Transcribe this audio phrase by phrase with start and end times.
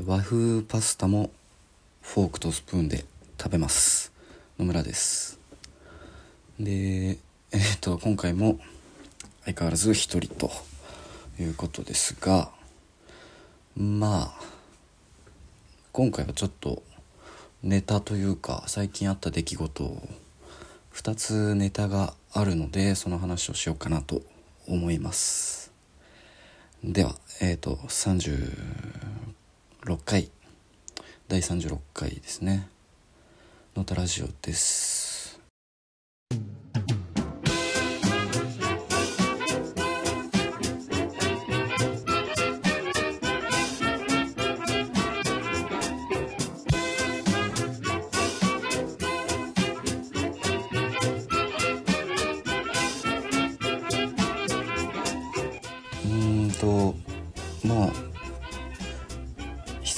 [0.00, 1.30] ー和風パスタも
[2.02, 3.04] フォークとスプーンで
[3.38, 4.12] 食べます。
[4.58, 5.38] 野村です。
[6.58, 7.18] で
[7.52, 8.58] え、っと今回も
[9.44, 10.50] 相変わらず一人と
[11.38, 12.50] いうことですが
[13.76, 14.44] まあ
[15.92, 16.82] 今回はちょっと
[17.62, 20.08] ネタというか最近あった出来事を
[20.94, 24.22] 2つネタがあるのでその話をしようかなと
[24.66, 25.72] 思います。
[26.84, 27.78] ではえっ、ー、と
[29.86, 30.30] 6回。
[31.26, 32.68] 第36回ですね。
[33.74, 34.99] のたラジオです。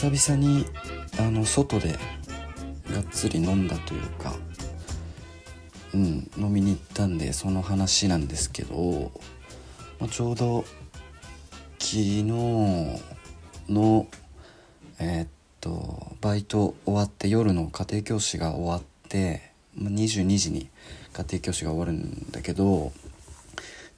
[0.03, 0.67] 久々に
[1.21, 1.97] あの外で
[2.91, 4.35] がっつり飲んだというか
[5.95, 9.13] うん飲みに行ったんでその話なんですけど、
[10.01, 10.65] まあ、ちょうど
[11.79, 12.25] 昨日
[13.69, 14.09] の
[14.99, 15.29] えー、っ
[15.61, 20.69] とバイト終わって夜の家庭教師が終わってま22時に
[21.13, 22.91] 家庭教師が終わるんだけど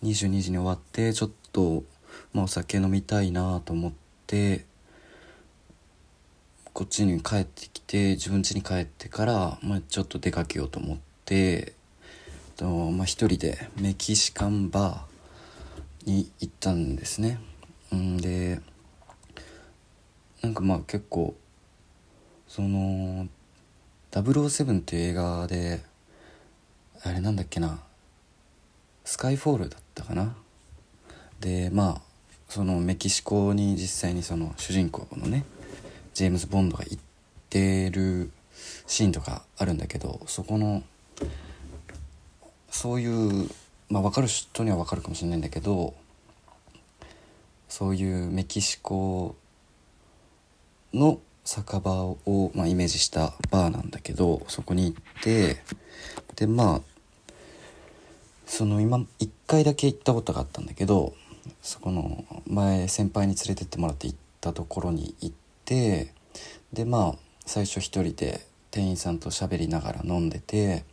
[0.02, 1.82] 22時に終わってちょっと
[2.34, 3.92] まあ、お酒飲みたいなと思っ
[4.26, 4.66] て
[6.74, 11.72] こっちに帰ってきて自分家に帰ってから、まあ、ちょっと出かけようと思って
[12.56, 17.38] と、まあ、一人でメキシカンバーに行ったんですね。
[17.94, 18.60] んで
[20.42, 21.36] なんかまあ結構
[22.48, 23.28] その
[24.10, 25.80] 「007」っていう映画で
[27.04, 27.78] あれなんだっけな
[29.04, 30.34] スカイフォールだったかな
[31.38, 32.02] でまあ
[32.48, 35.44] そのメキシコに実際にその主人公のね
[36.14, 36.98] ジェームズ・ボンドが行っ
[37.50, 38.30] てる
[38.86, 40.82] シーンとかあるんだけどそこの
[42.70, 43.50] そういう
[43.90, 45.94] まあ分かる人には分かるかもしれないんだけど
[47.68, 49.34] そういうメキシコ
[50.92, 55.62] の酒場を、まあ、イメージしたバーなんだけどそこに行って
[56.36, 56.80] でまあ
[58.46, 61.14] その今1回だけ行ったことがあったんだけど
[61.60, 70.84] そこの前先輩に連れてってもらって行ったところに行ってでまあ最初一人で店員さんと喋りながら飲んでて、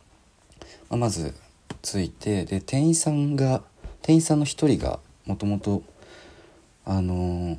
[0.88, 1.34] まあ、まず
[1.82, 3.62] 着いてで店員さんが
[4.02, 5.82] 店員さんの一人がもともと
[6.84, 7.58] あの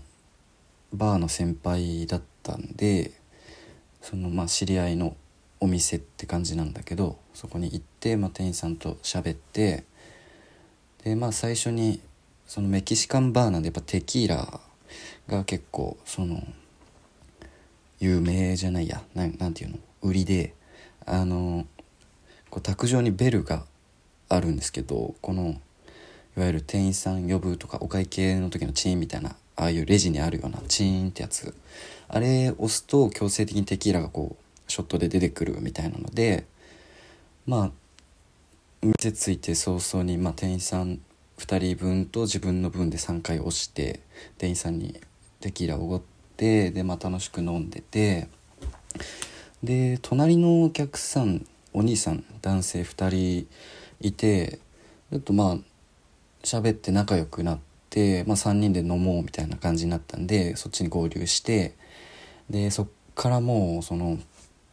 [0.94, 3.12] バーの先輩だったんで
[4.02, 5.16] そのまあ知り合いの
[5.60, 9.86] お店って感じなんだけどそこに行って、まあ、店員さんと喋って
[11.04, 12.02] でまあ最初に
[12.46, 14.60] そのメキシカンバーなんでやっぱテキーラ
[15.28, 16.44] が結構その
[18.04, 19.02] 有名じゃないや。
[19.16, 19.78] ななんていうの？
[20.02, 20.54] 売りで。
[21.06, 21.66] あの
[22.50, 23.66] こう卓上にベルが
[24.30, 25.60] あるんですけどこの
[26.38, 31.54] いわゆる店員さん呼ぶとかお会計の時のチーンみたいなああいうレジにあるようなチーンってやつ。
[32.08, 36.46] あれ押すと強制的にテキーラがこうショットで出てくるみたいなので
[37.46, 37.72] まあ
[38.82, 41.00] 店ついて早々に、まあ、店員さん
[41.40, 44.00] 2人分と自分の分で3回押して
[44.38, 45.00] 店員さんに
[45.40, 48.28] テキーラおごってで、まあ、楽しく飲んでて。
[49.64, 53.48] で隣のお客さんお兄さん男性2人
[54.02, 54.60] いて
[55.10, 55.58] ちょっとまあ
[56.44, 61.76] 喋って仲良くなって、まあ、3人で飲もうみたいな感じになったんでそっちに合流して
[62.50, 64.18] でそっからもうその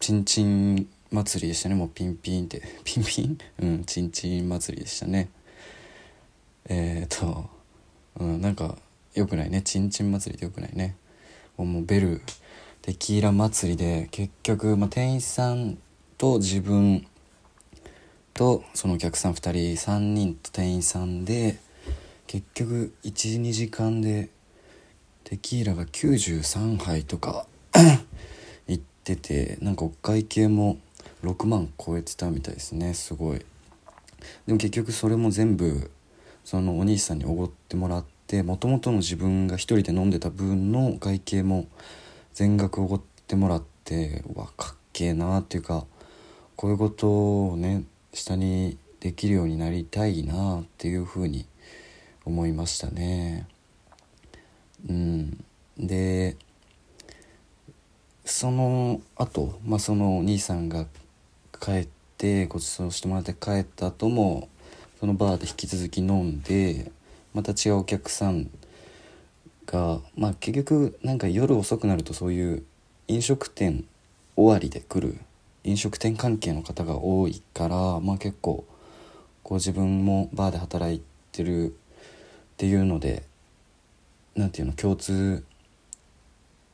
[0.01, 1.75] チンチン祭りでしたね。
[1.75, 2.63] もうピンピンって。
[2.85, 3.39] ピンピン？
[3.61, 5.29] うんチンチン祭りでしたね。
[6.69, 7.51] えっ、と、
[8.19, 8.79] うん、なんか
[9.15, 9.61] よくないね。
[9.63, 10.95] ちんちん祭りでよくないね。
[11.65, 12.23] もうベル
[12.83, 15.79] テキーラ祭りで結局、まあ、店員さん
[16.17, 17.07] と自分
[18.35, 19.53] とそのお客さん2人
[19.93, 21.59] 3人と店員さんで
[22.27, 24.31] 結局12時間で
[25.25, 27.47] テキーラが93杯とか
[28.67, 30.79] いっててなんかお会計も
[31.23, 33.45] 6万超えてたみたいですねすごい。
[34.47, 35.91] でも結局それも全部
[36.45, 41.67] そのお兄さんにおごってもらってもともとの自分が一人で飲んでた分の会計も
[42.33, 45.85] 全額おごってもらってわかっけえなっていうか
[46.55, 47.83] こういうことをね
[48.15, 51.45] 下にできるようになりたいなっていうふうに
[52.25, 53.49] 思いましたね。
[54.89, 55.45] うん、
[55.77, 56.37] で
[58.25, 60.87] その後、まあそのお兄さんが
[61.61, 64.49] 帰ってご馳走してもらって帰った後も
[65.01, 66.93] そのバーで引き続き飲んで
[67.35, 68.51] また違うお客さん
[69.67, 72.65] がまあ結局なんか夜遅くなるとそういう
[73.09, 73.85] 飲食店
[74.37, 75.19] 終わりで来る
[75.65, 78.65] 飲食店関係の方が多いから、まあ、結構
[79.43, 81.73] こう自分もバーで働いてるっ
[82.57, 83.25] ていうので
[84.35, 85.45] 何て言うの共通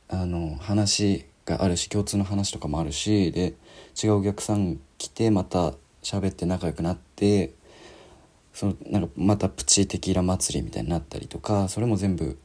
[0.09, 3.53] あの話があるし共通の話とかもあるしで
[4.01, 7.53] 違うお客さん来てまた喋って仲良くなって
[8.57, 12.39] そのなんかまたプチテキーラ祭りみたいになったりとかそれも全部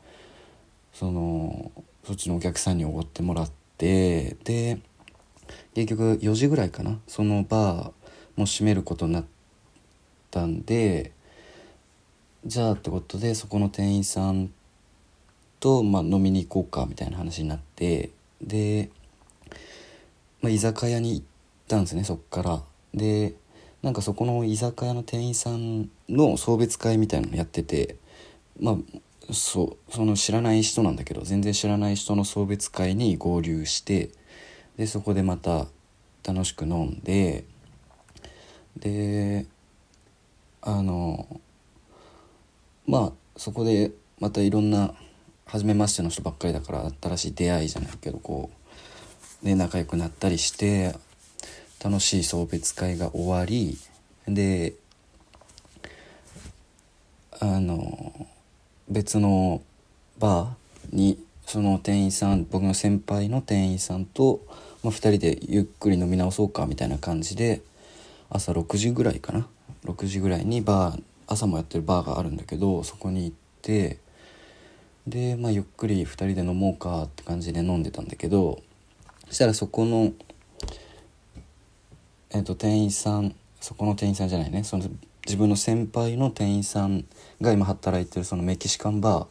[0.92, 1.72] その
[2.04, 4.78] そっちのお客さんにおごってもらってで
[5.72, 9.24] 結局4時ぐらいかなそのバーも閉めることになっ
[10.30, 11.12] たんで
[12.44, 14.52] じゃあってことでそこの店員さん
[15.60, 18.10] と、まあ、飲みに行こうかみたいな話になって
[18.42, 18.90] で、
[20.42, 21.26] まあ、居酒屋に行っ
[21.68, 22.62] たんですねそっから。
[22.92, 23.34] で
[23.82, 27.96] なんかそこの居酒屋の店員さんの送別会みたいなのやってて
[28.60, 28.76] まあ
[29.32, 34.10] そうその知らない人なんだけど全然知らない人の送別会に合流して
[34.76, 35.66] でそこでまた
[36.24, 37.44] 楽しく飲んで
[38.76, 39.46] で
[40.60, 41.40] あの
[42.86, 43.90] まあそこで
[44.20, 44.94] またいろんな
[45.46, 48.50] 初めましての人ばっかりだから新しい出会いじゃないけどこ
[49.42, 50.94] うで仲良くなったりして
[51.82, 53.76] 楽しい送別会が終わり
[54.28, 54.74] で
[57.40, 58.26] あの
[58.88, 59.62] 別の
[60.18, 64.40] バーにその店員さん僕の先輩の店員さんと、
[64.84, 67.62] まあ、2人でゆっくり飲み直そうかみたいな感じで
[68.30, 69.48] 朝6時ぐらいかな
[69.84, 73.98] ？6時ぐらいにバー朝もやってるバーがあるんだけどそこに行って
[75.06, 78.62] で、まあ、ゆっくり2人で飲もうかって感じで飲んでたんだけど
[79.26, 80.12] そしたらそこの、
[82.34, 84.64] えー、と店員さんそこの店員さんじゃないね。
[84.64, 84.84] その
[85.24, 87.04] 自分の先輩の店員さん
[87.40, 89.26] が今働いてるそのメキシカンバ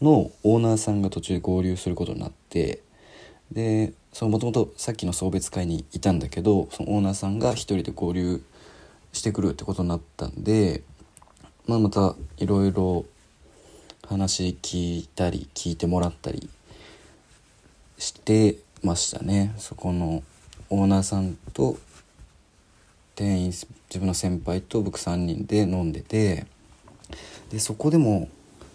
[0.00, 2.82] ーのオーナーさんが途中で合流することになって
[3.50, 8.42] でもともとさっきの送別会にいたんだけどそのオーナーさんが一人で合流
[9.12, 10.82] してくるってことになったんで、
[11.66, 13.04] まあ、またいろいろ
[14.06, 16.48] 話聞いたり聞いてもらったり
[17.98, 19.54] してましたね。
[19.56, 20.22] そこの
[20.68, 21.76] オーナーさんと
[23.14, 23.66] 店員自
[23.98, 26.46] 分の先輩と僕3人で飲んでて
[27.50, 28.28] でそこでも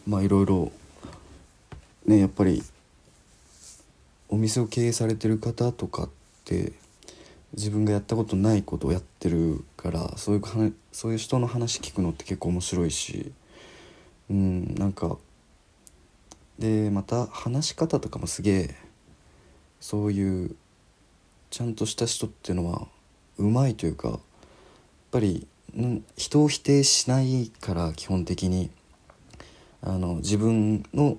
[0.07, 0.71] まあいろいろ
[2.05, 2.63] ねやっぱり
[4.29, 6.09] お店を経営されてる方とかっ
[6.45, 6.71] て
[7.53, 13.31] 自分がやったことないことをやってるからそういうそういう人の話聞くのって結構面白いし
[14.29, 15.17] うんなんか
[16.59, 18.75] でまた話し方とかもすげえ
[19.79, 20.55] そういう
[21.49, 22.87] ちゃんとした人っていうのは
[23.37, 24.19] うまいというか
[25.11, 25.47] ぱり
[26.17, 28.69] 人を否定しないから基本的に
[29.81, 31.17] あの自分の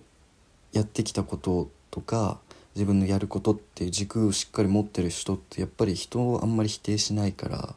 [0.72, 2.38] やってきたこととか
[2.74, 7.74] 自分のやることっていう軸をしっかり持ってる人ってやっぱり人をあんまり否定しないから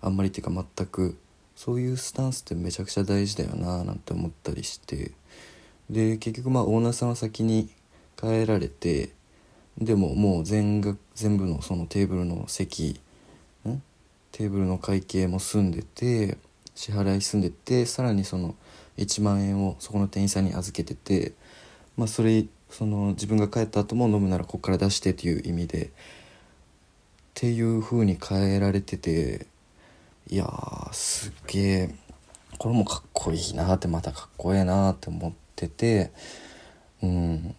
[0.00, 1.16] あんまりっていうか全く
[1.54, 5.12] そういうスタンスってめちゃくちゃ大事だよななんて思ったりして。
[5.90, 7.70] で結局まあオーナーさんは先に
[8.16, 9.10] 帰られて
[9.78, 13.00] でももう全が全部のそのテーブルの席
[14.32, 16.38] テーブルの会計も済んでて
[16.74, 18.54] 支払い済んでてさらにその
[18.98, 21.32] 1万円をそこの店員さんに預けてて
[21.96, 25.90] まあそれその自分が帰った後も飲むならここから出してっていう意味でっ
[27.34, 29.46] ていう風に変えられてて
[30.28, 30.46] いや
[30.92, 31.94] すげえ
[32.58, 36.10] これもかっこいいなってまたかっこええなって思ってて
[37.02, 37.54] うん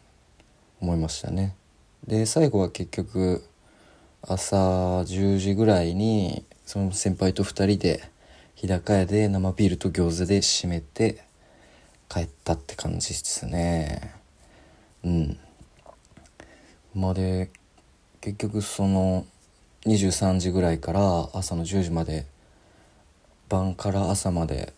[0.81, 1.55] 思いましたね。
[2.07, 3.43] で最後は結局
[4.21, 4.55] 朝
[5.01, 8.03] 10時ぐらいにその先輩と2人で
[8.53, 11.23] 日高屋で生ビールと餃子で締めて
[12.07, 14.13] 帰ったって感じですね。
[15.03, 15.39] うん。
[16.93, 17.49] まあで
[18.21, 19.25] 結局その
[19.87, 22.27] 23時ぐらいから朝の10時まで
[23.49, 24.71] 晩から朝まで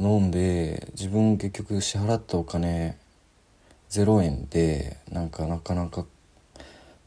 [0.00, 2.98] 飲んで自分結局支払ったお金
[3.88, 6.04] 0円でなんかなかなか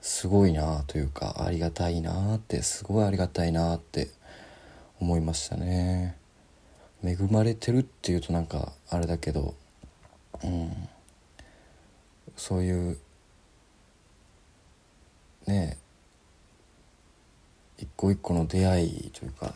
[0.08, 4.12] すごいなというかありがたいなってすごいありがたいなって
[5.02, 6.16] 思いましたね。
[7.04, 9.56] 恵まれてるっていうとなんかあれだけど
[10.44, 10.72] うん。
[12.36, 13.00] そういう
[15.48, 15.80] ね
[17.80, 19.56] 一個一個の出会いというか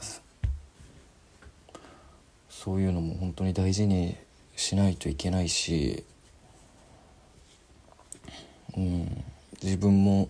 [2.50, 4.18] そういうのも本当に大事に
[4.56, 6.04] しないといけないし
[8.76, 9.24] うん。
[9.62, 10.30] 自分も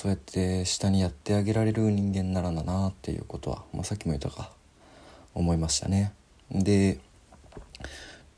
[0.00, 4.50] そうやって下にやってあげられる人間ならだなっていうことは、まあ、さっきも言ったか。
[5.34, 6.14] 思いましたね。
[6.50, 6.98] で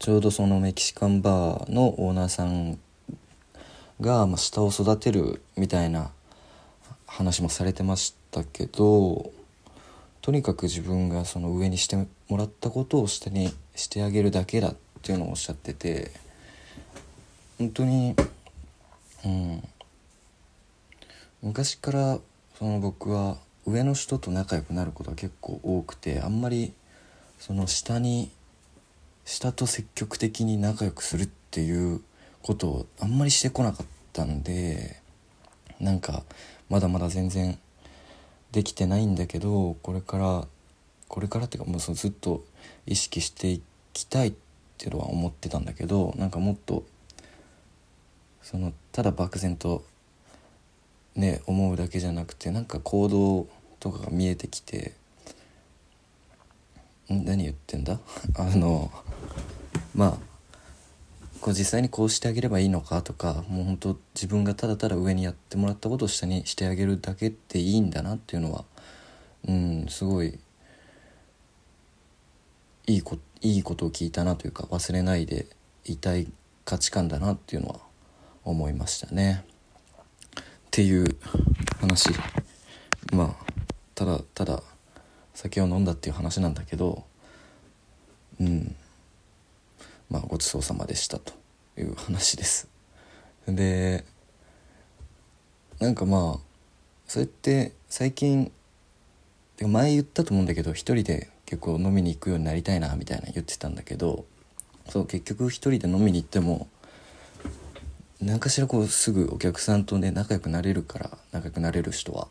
[0.00, 2.80] ちょうどそのメキシカンバーのオーナーさん
[4.00, 6.10] が、まあ、下を育てるみたいな
[7.06, 9.30] 話もされてましたけど
[10.20, 11.94] とにかく自分がその上にして
[12.28, 16.10] もらったことを下にしてあげるだけだっていうのをおっしゃってて
[17.58, 18.16] 本当に
[19.24, 19.68] うん
[21.42, 22.18] 昔から
[22.56, 26.72] その僕は上の人と仲良くなることが結構多くてあんまり
[27.38, 28.30] その下に
[29.24, 32.00] 下と積極的に仲良くするっていう
[32.42, 35.00] ことをあんまりしてこなかったんで
[35.80, 36.22] なんか
[36.70, 37.58] まだまだ全然
[38.52, 40.46] できてないんだけどこれから
[41.08, 42.44] これからっていうかもうそのずっと
[42.86, 44.34] 意識していきたいっ
[44.78, 46.84] ていうのは思ってたんだけどなんかもっと
[48.42, 49.84] そのただ漠然と
[51.14, 53.48] ね思うだけじゃなくてなんか行動
[53.80, 54.92] とかが見えてきて
[57.10, 57.24] ん？
[57.24, 58.00] 何言ってんだ？
[58.36, 58.90] あの
[59.94, 60.18] まあ
[61.40, 68.64] こう実際にこうしてあげればいいのかとかもう本当自分がただただ上にやってもらったことを下にしてあげるだけっていいんだなっていうのは
[69.48, 70.38] うんすごい
[72.86, 75.46] いいこいいことを聞いたなというか忘れないで
[75.84, 76.30] いたい
[76.64, 77.80] 価値観だなっていうのは
[78.44, 79.44] 思いましたね。
[80.72, 81.04] っていう
[81.82, 82.08] 話。
[83.12, 83.52] まあ
[83.94, 84.62] ただただ
[85.34, 87.04] 酒を飲んだっていう話なんだけど
[88.40, 88.74] うん。
[90.08, 91.34] まあごちそうさまでしたと
[91.76, 92.68] いう話です。
[93.46, 94.06] で
[95.78, 96.40] なんかまあ
[97.06, 98.50] そうやって最近
[99.60, 104.24] 前言ったと思うんだけど一人で結構飲みに行くようになりたいなみたいな言ってたんだけど
[104.88, 106.66] そう結局一人で飲みに行っても
[108.22, 112.28] 何かしらこうすぐお客さんとね仲良くなれるから仲良くなれる人は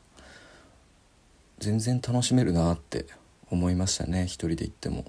[1.59, 3.05] 全然楽しめるなって
[3.49, 5.05] 思いましたね一人で行っても。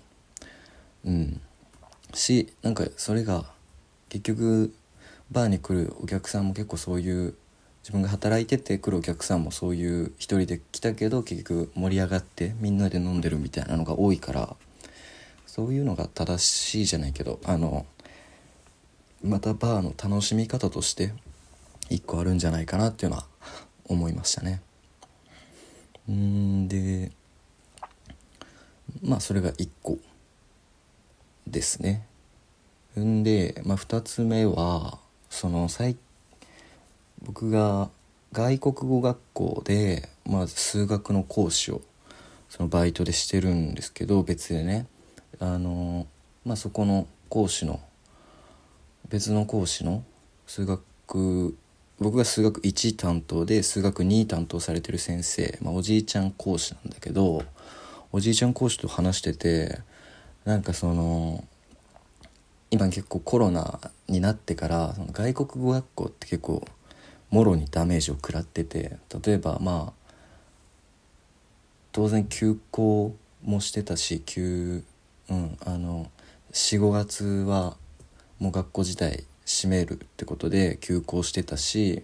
[1.04, 1.40] うん。
[2.14, 3.44] しなんかそれが
[4.08, 4.74] 結局
[5.30, 7.34] バーに来るお客さんも結構そういう
[7.82, 14.56] 自分が働いてて来るお客さんもそういう一人で来たけど結局盛り上がってみんなで飲んでるみたいなのが多いから
[15.46, 17.86] そういうのが正しいじゃないけどあの
[19.24, 21.12] またバーの楽しみ方として
[21.88, 23.26] 一個あるんじゃないかなっていうのは
[23.86, 24.62] 思いましたね。
[26.08, 27.12] うんで
[29.02, 29.98] まあそれが1個
[31.46, 32.06] ですね。
[32.98, 34.98] んで、まあ、2つ目は
[35.30, 35.96] その最
[37.22, 37.90] 僕が
[38.32, 41.80] 外国語学校で、まあ、数学の講師を
[42.48, 44.86] そのバイトでしてるんですけど別でね
[45.38, 46.06] あの、
[46.44, 47.80] まあ、そこの講師の
[49.12, 50.02] 別の講師の
[50.46, 51.54] 数学
[52.00, 57.44] 僕が数学1担当で数学2担当されてる先生、まあ、おじいちゃん講師なんだけど
[58.10, 59.80] おじいちゃん講師と話してて
[60.46, 61.44] なんかその
[62.70, 66.64] 今結構コロナになってからその外国語学校って結構
[67.28, 70.14] もろにダメージを食らってて例えばまあ
[71.92, 74.82] 当然休校もしてたし休
[75.28, 76.10] うんあの
[76.54, 77.76] 45月は
[78.42, 82.02] もう学校自体閉めるってことで休校してたし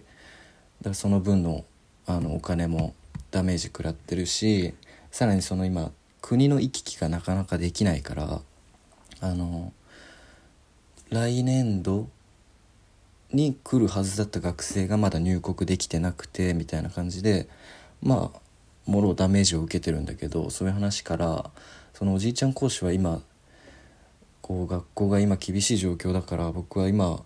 [0.79, 1.65] だからその分の
[2.05, 2.95] あのお金も
[3.29, 4.73] ダメージ食らってるし
[5.11, 5.91] さらにその今
[6.21, 8.39] 国の行き来がなかなかできないから
[9.19, 9.73] あの
[11.09, 12.07] 来年度
[13.33, 17.49] に来るはずだった学生がまだ入国できてなくてみたいな感じで
[18.01, 18.39] まあ
[18.89, 21.51] もろダメージを受けてるんだけどそういう話から
[21.93, 23.21] そのおじいちゃん講師は今
[24.49, 27.21] こう学校が今厳しい状況だから僕は今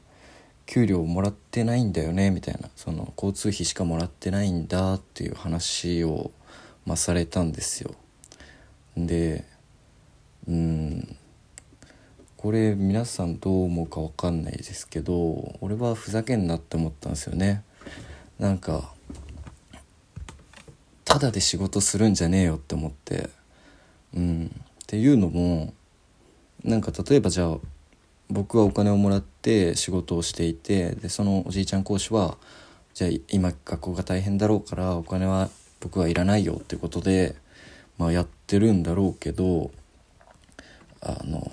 [0.65, 6.31] 給料もらってないんだよねみたいなその交通費しかもらってないんだっていう話を、
[6.85, 7.95] まあ、されたんですよ。
[8.97, 9.45] で
[10.49, 11.15] うん
[12.35, 17.63] これ皆さんどう思うか分かんないですけど俺はふざけんなって思ったんですよね。
[18.37, 18.93] なんか
[21.05, 23.29] ただで仕事するんじゃねえよって思って
[24.13, 25.73] うんっていうのも
[26.63, 27.57] なんか例えばじゃあ
[28.29, 32.37] 僕はお金をもらって仕事をしていてでそのおじいちゃん講師は
[32.93, 35.49] じゃあ今学校が大変だろうからお金は
[35.81, 37.35] 僕はいらないよってことで、
[37.97, 39.71] まあ、やってるんだろうけど
[41.01, 41.45] あの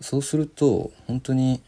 [0.00, 1.60] そうすると本当に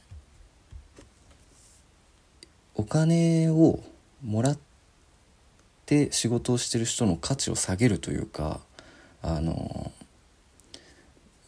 [2.77, 3.81] お金を
[4.25, 4.59] もらっ
[5.87, 8.61] て仕事をしてる人の価値を下げるというか
[9.23, 9.93] あの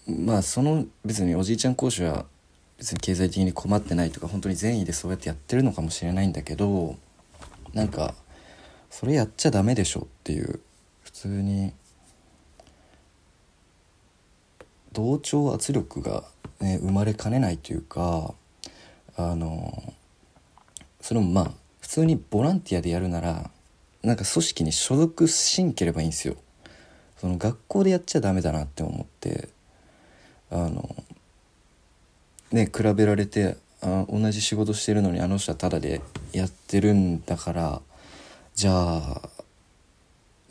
[0.06, 2.26] まあその別におじいちゃん講師は
[2.78, 6.96] 別に経済的に困ってないとか本当に善意でそうやってやってるのかもしれないんだけど
[7.72, 8.14] なんか
[8.90, 10.60] それやっちゃダメでしょっていう
[11.02, 11.72] 普通に
[14.92, 16.24] 同調圧力が、
[16.60, 18.34] ね、生まれかねないというか
[19.16, 19.94] あの
[21.00, 23.50] それもまあ普通にボランティアでやるなら
[24.02, 26.36] なんか組織に所属しんければいいんですよ。
[27.16, 29.48] その学校でやっちゃダメだなって思って
[30.50, 30.94] あの
[32.52, 36.00] ね比べられてあ同じ仕事してるのにあの人はタダで
[36.32, 37.80] やってるんだから
[38.54, 39.30] じゃあ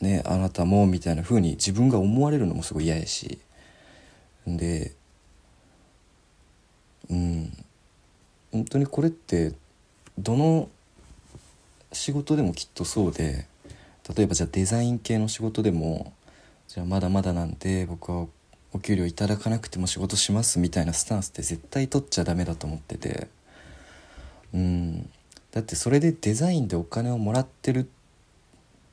[0.01, 3.39] ねあなたもみたいな風に自分が思われるのもすごい嫌やし。
[4.47, 4.93] で
[7.09, 7.51] うん。
[8.51, 9.51] 本当にこれって
[10.17, 10.69] どの
[11.91, 13.47] 仕事でもきっとそうで
[14.15, 16.13] 例えばじゃあデザイン系の仕事でも
[16.67, 18.27] じゃあまだまだなんで僕は
[18.75, 23.29] お給料いただかなくても仕事しますみたいなスタンスって絶対取っちゃダメだと思ってて。
[24.53, 25.09] うん。
[25.53, 27.89] だってそれでデザインでお金をもらってる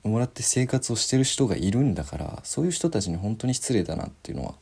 [0.04, 4.54] もらって生活をしてる人がいるんだからそういう人たちに本当に失礼だなっていうのは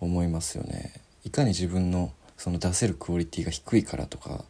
[0.00, 1.02] 思いますよね。
[1.24, 4.42] いかに自分のその出せるクオリティが低いからとか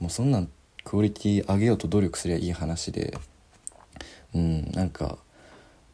[0.00, 0.50] もうそんなん
[0.84, 3.16] クオリティ上げようと努力すりゃいい話で
[4.34, 5.16] うんなんか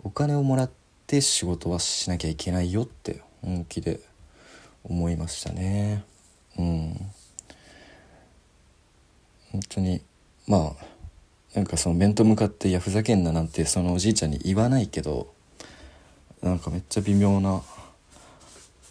[0.02, 0.70] お金をもらっ
[1.06, 4.00] て仕事はしなきゃいけないよって本気で
[4.84, 6.04] 思いましたね。
[6.58, 6.94] うん。
[9.52, 10.02] 本当に
[10.46, 10.84] まあ
[11.54, 15.32] なんかその面と向かって「いやふざけんな」なんてそのおじいちゃんに言わないけど
[16.42, 17.62] なんかめっちゃ微妙な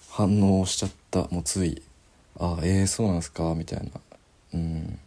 [0.10, 1.28] 反応をしちゃった。
[1.30, 1.82] もうつい
[2.40, 3.92] 「ああえー、そうなんすか」みたいな。
[4.54, 5.00] うん。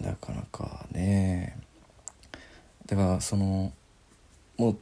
[0.00, 1.56] なかなかね。
[2.86, 3.72] だからその
[4.56, 4.78] もう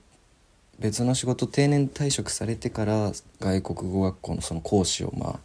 [0.79, 5.39] 別の仕事定年退職されてから外国語学校のその講師をまあ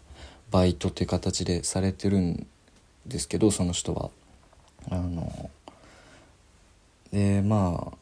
[0.51, 2.45] バイトって形でされてるん
[3.07, 4.11] ですけどその人は。
[4.89, 5.49] あの
[7.11, 7.97] でまあ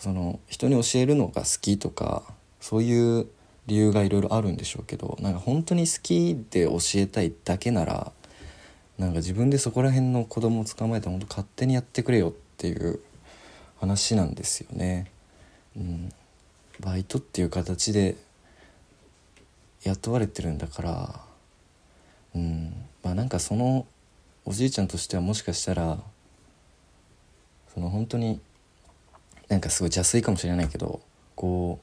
[0.00, 2.22] その人に教えるのが好きとか
[2.60, 3.26] そういう
[3.66, 8.12] 理由がいろいろあるんでしょうけどなんか本当に好きで教えたいだけなら
[8.98, 13.00] なんか自分でそこら辺の子供を捕まえて本当勝手にやってくれよっていう
[13.78, 15.10] 話なんですよね。
[15.76, 16.12] うん、
[16.80, 18.16] バイトっていう形で
[19.84, 21.20] 雇われてるんだから、
[22.34, 23.86] うん、まあなんかその
[24.44, 25.98] おじいちゃんとしてはもしかしたら
[27.74, 28.40] その本当に
[29.48, 31.00] なんかすごい邪推かもしれないけど
[31.34, 31.80] こ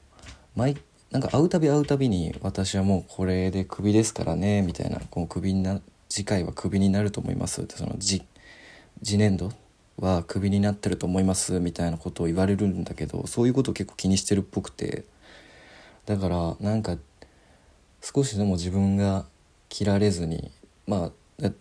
[0.55, 0.77] う毎
[1.11, 5.79] なんか会うたび会うたびに私はもうこれでクビですからねみたいなこうクビにな
[6.09, 8.23] 次回はクビになると思いますってその次
[9.03, 9.51] 次年度
[9.97, 15.05] はクビになってると思いますみたいなことを言われるんだけどそういうことを結構気にしてるっぽくて。
[16.05, 16.97] だからなんか
[18.01, 19.25] 少しでも自分が
[19.69, 20.51] 切られずに
[20.87, 21.11] ま
[21.43, 21.51] あ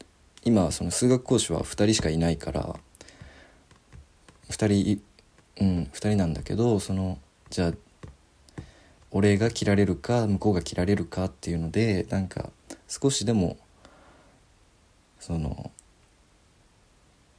[0.44, 2.77] 今その数学講師は2人しかいないから
[4.51, 5.03] 2人
[5.61, 7.18] うん2人なんだけどその
[7.49, 7.73] じゃあ
[9.11, 12.51] 俺が切られるか向こうが切られるかっていうのでなんか
[12.88, 13.57] 少しでも
[15.18, 15.70] その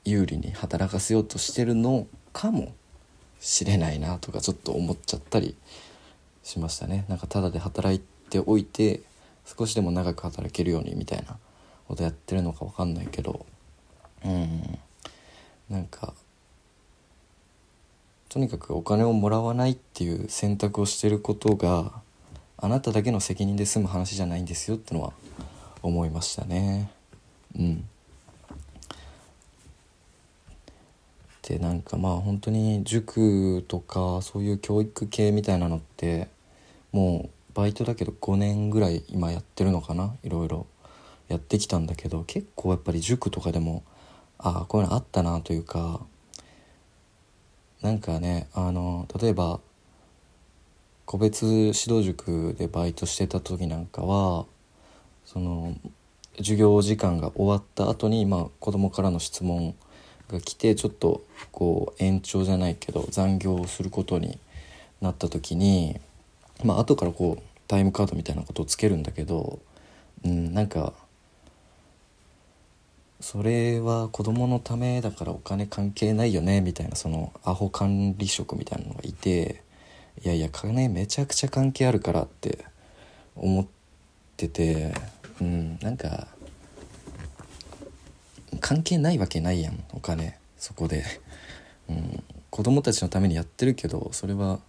[0.06, 2.74] 有利に働かせようとしてるのかも
[3.39, 5.56] しれないなとかちょっと思っちゃったり
[6.44, 7.06] しましたね。
[7.10, 9.02] なんかただで働いておいて
[9.46, 11.38] 少しでも長く働けるようにみたいな
[11.88, 13.46] ことやってるのか分かんないけど。
[14.24, 14.80] うん。
[15.70, 16.13] なんか
[18.30, 22.02] とにかくお金をもらわないっていう選択をしてることが
[22.58, 25.13] あなただけの責任で済む話じゃないんですよってのは
[25.82, 26.91] 思いましたね。
[27.58, 27.89] うん。
[31.48, 36.28] でなんかまあ本当に塾とかそういう教育系みたいなのって
[36.92, 40.16] もうバイトだけど5年ぐらい今やってるのかな？
[40.24, 40.68] いろいろ。
[41.28, 43.82] やってきたんだけど結構やっぱり塾とかでも
[44.38, 46.02] ああこういうのあったなというか
[47.82, 49.60] なんかねあの例えば
[51.06, 54.46] 個別指導塾でバイトしてた時なんかは
[55.26, 55.74] その
[56.38, 59.74] 授業時間が終わった後にまあ子供からの質問
[60.30, 64.40] が来てちょっとこう延長じゃないけど残業をすることに
[65.02, 66.00] なった時に
[66.64, 69.60] まあ後からこうタイムカードみたいなことをつけるんだけど、
[70.24, 70.94] うん、なんか
[73.20, 79.64] それは子供のためだからお金関係ないよねみたいなそのアホ管理職みたいなのがいて
[80.24, 82.66] いやいや金めちゃくちゃ関係あるからって
[83.36, 83.66] 思っ
[84.38, 84.94] てて
[85.42, 86.28] うんなんか
[88.60, 90.38] 関係ないわけないやんお金。
[90.58, 91.04] そこで、
[91.89, 94.60] うん、子供たちのためにやってるけどそれは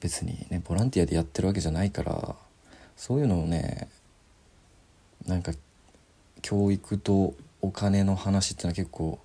[0.00, 2.34] 別にねボランティアでやってるわけじゃないから
[2.96, 3.88] そういうのをね
[5.26, 5.52] なんか
[6.40, 9.18] 教育とお金の話っていうのは結構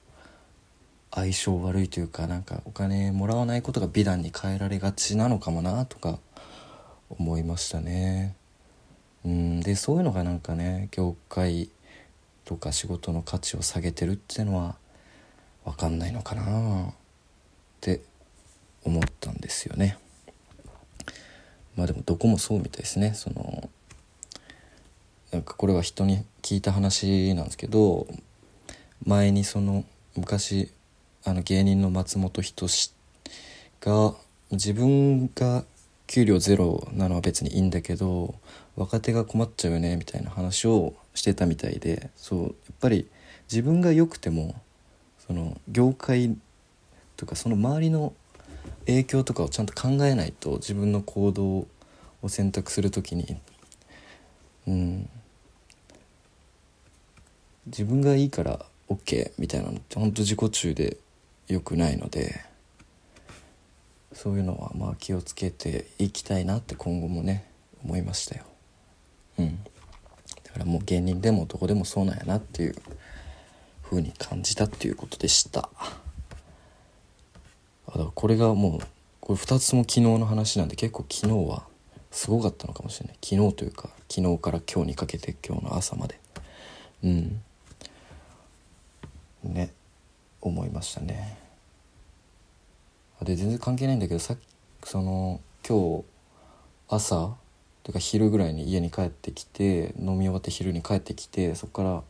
[1.12, 6.20] 相性悪いというかなんかお金もらわないことが美談に変えられがちなのかもなとか
[7.10, 8.36] 思いましたね。
[9.26, 11.70] うんでそういうのがなんかね業界
[12.46, 14.76] とか仕事の価値を下げてるっていうのは
[15.66, 16.94] 分かんないのかなっ
[17.80, 18.02] て
[18.84, 19.98] 思ったんですよね。
[21.76, 23.14] まあでもどこもそうみたいですね。
[23.14, 23.70] その
[25.32, 28.08] なんかこれは人に聞いた話なんですけど
[29.06, 29.84] 前にその
[30.16, 30.72] 昔
[31.24, 32.92] あの芸人の松本人志
[33.80, 34.14] が
[34.52, 35.64] 自分が
[36.14, 38.36] 給料ゼロなのは別にいいんだけど
[38.76, 43.10] 若手が困っちゃうよねみたいな話をしてたみたいでそうやっぱり
[43.52, 44.54] 自分が良くても
[45.26, 46.38] その業界
[47.18, 48.14] とかその周りの
[48.86, 51.68] 影響とかをちゃんと考えないと自分の行動を
[52.28, 53.36] 選択する時に
[54.68, 55.10] うん。
[57.66, 60.98] 自分がいいから OK みたいなのって本当自己中で
[61.48, 62.53] 良くないので。
[64.14, 67.46] そういうのはまあ気をつけていきたいなって今後もね
[67.84, 68.44] 思いましたよ。
[69.40, 69.64] うん。
[70.44, 72.76] だからもう芸人でもどこでもそうなんやなっていう
[73.84, 75.70] 風に感じたっていうことでした。
[75.78, 75.98] あ
[77.88, 78.80] だからこれがもう
[79.20, 81.64] これ2つとも昨日の話なんで結構昨日は
[82.12, 83.18] すごかったのかもしれない。
[83.24, 86.20] 昨日というか昨日から今日にかけて今日の朝まで。
[87.04, 87.42] うん。
[89.44, 89.72] ね
[90.42, 91.43] 思いましたね。
[93.24, 94.36] で全然関係ないんだけどさ
[94.84, 96.04] その今日
[96.90, 97.36] 朝
[97.84, 102.04] というか昼ぐらいに家に帰ってきて飲み終わって昼に帰ってきてそこから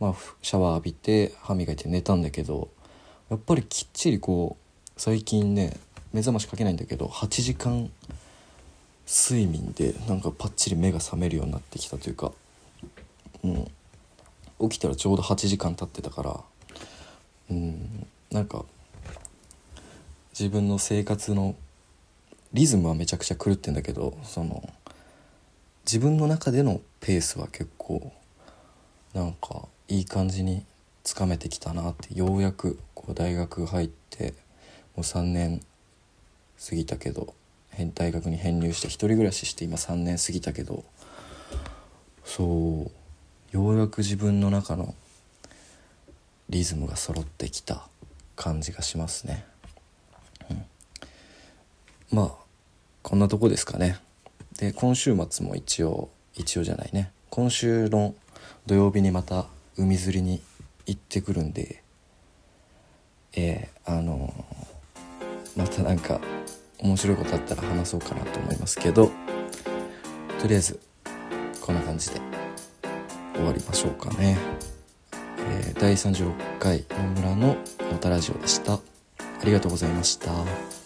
[0.00, 2.68] まあシャワー浴びて歯磨いて寝たんだけど
[3.30, 5.76] やっぱりきっちりこう最近ね
[6.12, 7.90] 目覚ましかけないんだけど8時間
[9.06, 12.32] 睡眠でなんかパッチリ目が覚めるようになってきたというか、
[13.42, 13.70] うん、
[14.70, 16.40] 起きたらちょうど8時間経ってたから
[17.50, 18.64] うんなんか
[20.38, 21.54] 自分の生活の
[22.52, 24.68] リズムはめちゃくちゃ狂ってんだけどその
[25.86, 28.12] 自分の中でのペースは結構
[29.12, 30.64] なんかいい感じに
[31.04, 34.34] つかめてきたなってようやくこう大学入って
[34.96, 35.60] もう3年
[36.68, 37.32] 過ぎたけど
[37.94, 40.84] 大学に編入して一人暮らしして今3年過ぎたけど
[42.24, 42.90] そ
[43.52, 44.96] うようやく自分の中の
[46.48, 47.86] リズムが揃ってきた
[48.34, 49.46] 感じがしますね、
[52.14, 52.30] まあ
[53.02, 53.98] こんなとこですかね
[54.58, 58.14] で今週末も一応一応じゃないね今週の
[58.66, 59.46] 土曜日にまた
[59.76, 60.40] 海釣りに
[60.86, 61.82] 行ってくるんで
[63.36, 66.20] えー、あのー、またなんか
[66.78, 69.10] 面白いことあったら話そうかなと思いますけど
[70.40, 70.78] とりあえず
[71.60, 72.20] こんな感じで
[73.34, 74.38] 終わりましょうかね。
[75.38, 77.56] えー、第36回野村の
[77.90, 78.74] 「のたラジオ」でした。
[78.74, 78.80] あ
[79.44, 80.83] りがとうございました。